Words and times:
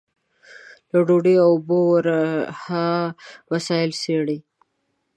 له 0.91 0.99
ډوډۍ 1.07 1.35
او 1.43 1.49
اوبو 1.55 1.79
ورها 1.91 2.89
مسايل 3.49 3.91
څېړي. 4.01 4.37